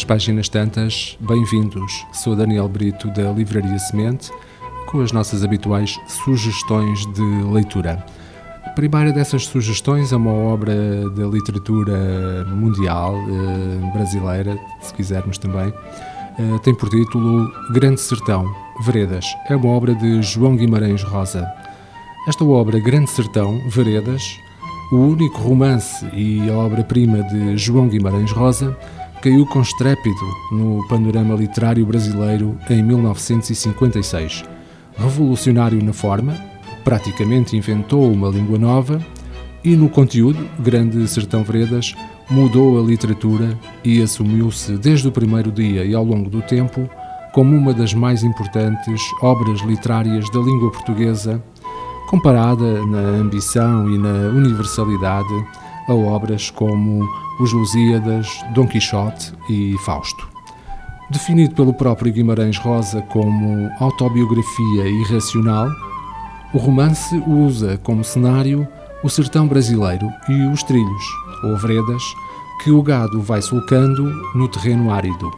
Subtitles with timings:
[0.00, 2.06] às páginas tantas, bem-vindos.
[2.10, 4.30] Sou Daniel Brito da Livraria Semente,
[4.86, 7.22] com as nossas habituais sugestões de
[7.52, 8.02] leitura.
[8.64, 10.74] A primeira dessas sugestões é uma obra
[11.10, 15.68] da literatura mundial, eh, brasileira, se quisermos também.
[15.68, 18.50] Eh, tem por título Grande Sertão,
[18.82, 19.26] Veredas.
[19.50, 21.46] É uma obra de João Guimarães Rosa.
[22.26, 24.22] Esta obra, Grande Sertão, Veredas,
[24.92, 28.74] o único romance e obra-prima de João Guimarães Rosa,
[29.20, 34.44] caiu com estrépido no panorama literário brasileiro em 1956.
[34.96, 36.34] Revolucionário na forma,
[36.82, 39.00] praticamente inventou uma língua nova
[39.62, 41.94] e no conteúdo, Grande Sertão Veredas
[42.30, 46.88] mudou a literatura e assumiu-se desde o primeiro dia e ao longo do tempo
[47.32, 51.42] como uma das mais importantes obras literárias da língua portuguesa,
[52.08, 55.46] comparada na ambição e na universalidade
[55.90, 57.04] a obras como
[57.40, 60.28] Os Lusíadas, Dom Quixote e Fausto.
[61.10, 65.68] Definido pelo próprio Guimarães Rosa como autobiografia irracional,
[66.54, 68.66] o romance usa como cenário
[69.02, 71.04] o sertão brasileiro e os trilhos,
[71.42, 72.02] ou veredas,
[72.62, 75.30] que o gado vai sulcando no terreno árido.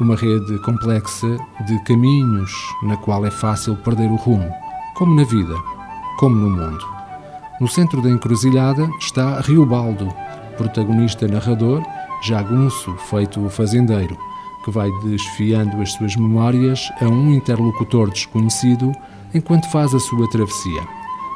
[0.00, 2.52] Uma rede complexa de caminhos
[2.82, 4.50] na qual é fácil perder o rumo,
[4.94, 5.54] como na vida,
[6.18, 6.95] como no mundo.
[7.58, 10.14] No centro da encruzilhada está Riobaldo,
[10.58, 11.82] protagonista narrador,
[12.22, 14.14] jagunço feito fazendeiro,
[14.62, 18.92] que vai desfiando as suas memórias a um interlocutor desconhecido
[19.32, 20.82] enquanto faz a sua travessia,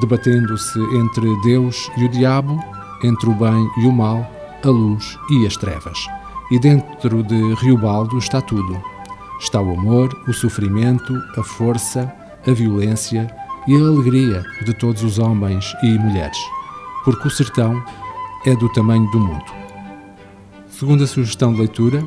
[0.00, 2.62] debatendo-se entre Deus e o diabo,
[3.02, 4.30] entre o bem e o mal,
[4.62, 5.98] a luz e as trevas.
[6.50, 8.78] E dentro de Riobaldo está tudo.
[9.40, 12.12] Está o amor, o sofrimento, a força,
[12.46, 13.34] a violência
[13.66, 16.38] e a alegria de todos os homens e mulheres,
[17.04, 17.82] porque o sertão
[18.44, 19.44] é do tamanho do mundo.
[20.68, 22.04] Segunda sugestão de leitura: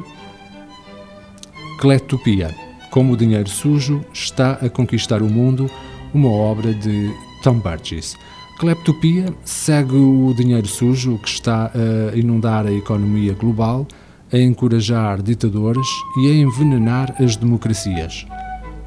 [1.80, 5.70] Cletopia como o dinheiro sujo está a conquistar o mundo,
[6.14, 8.16] uma obra de Tom Burgess.
[8.58, 13.86] Cleptopia segue o dinheiro sujo que está a inundar a economia global,
[14.32, 15.86] a encorajar ditadores
[16.22, 18.26] e a envenenar as democracias.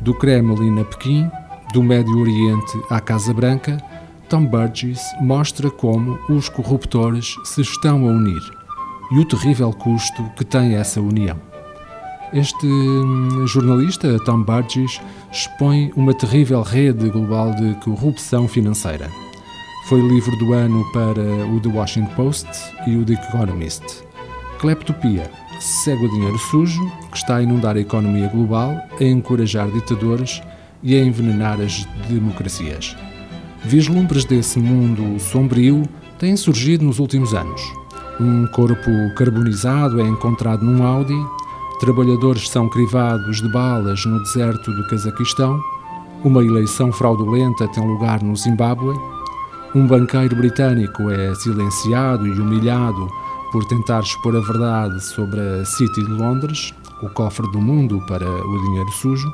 [0.00, 1.31] Do Kremlin a Pequim,
[1.73, 3.79] do Médio Oriente à Casa Branca,
[4.29, 8.41] Tom Burgess mostra como os corruptores se estão a unir
[9.11, 11.37] e o terrível custo que tem essa união.
[12.33, 15.01] Este hum, jornalista, Tom Burgess,
[15.33, 19.11] expõe uma terrível rede global de corrupção financeira.
[19.89, 22.49] Foi livro do ano para o The Washington Post
[22.87, 23.83] e o The Economist.
[24.59, 30.43] Cleptopia segue o dinheiro sujo, que está a inundar a economia global, a encorajar ditadores
[30.83, 32.97] e a envenenar as democracias.
[33.65, 35.83] Vislumbres desse mundo sombrio
[36.19, 37.61] têm surgido nos últimos anos.
[38.21, 41.15] Um corpo carbonizado é encontrado num Audi
[41.78, 45.62] trabalhadores são crivados de balas no deserto do Cazaquistão,
[46.25, 48.99] uma eleição fraudulenta tem lugar no Zimbábue,
[49.75, 53.09] um banqueiro britânico é silenciado e humilhado
[53.53, 58.28] por tentar expor a verdade sobre a City de Londres, o cofre do mundo para
[58.28, 59.33] o dinheiro sujo.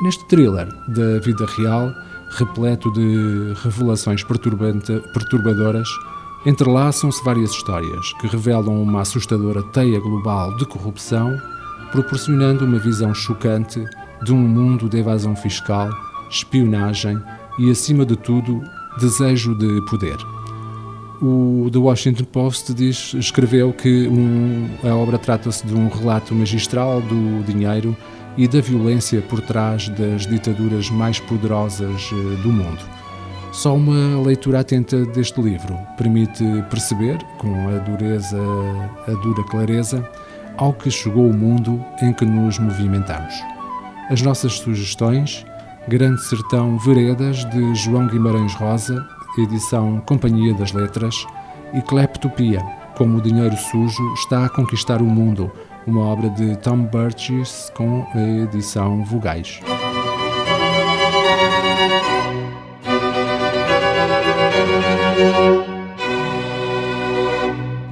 [0.00, 1.92] Neste thriller da vida real,
[2.30, 5.88] repleto de revelações perturbadoras,
[6.44, 11.38] entrelaçam-se várias histórias que revelam uma assustadora teia global de corrupção
[11.92, 13.84] proporcionando uma visão chocante
[14.24, 15.88] de um mundo de evasão fiscal,
[16.28, 17.16] espionagem
[17.56, 18.60] e, acima de tudo,
[18.98, 20.33] desejo de poder.
[21.26, 27.00] O The Washington Post diz, escreveu que um, a obra trata-se de um relato magistral
[27.00, 27.96] do dinheiro
[28.36, 32.84] e da violência por trás das ditaduras mais poderosas eh, do mundo.
[33.52, 38.36] Só uma leitura atenta deste livro permite perceber, com a dureza,
[39.08, 40.06] a dura clareza,
[40.58, 43.32] ao que chegou o mundo em que nos movimentamos.
[44.10, 45.46] As nossas sugestões:
[45.88, 49.08] Grande Sertão Veredas, de João Guimarães Rosa,
[49.42, 51.26] edição Companhia das Letras,
[51.74, 52.60] e Cleptopia,
[52.96, 55.50] como o dinheiro sujo está a conquistar o mundo,
[55.86, 59.60] uma obra de Tom Burgess com a edição Vogais.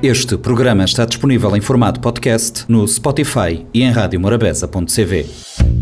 [0.03, 5.81] Este programa está disponível em formato podcast no Spotify e em radiomorabeza.cv.